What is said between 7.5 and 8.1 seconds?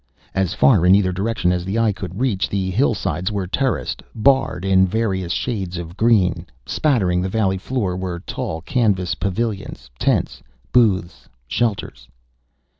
floor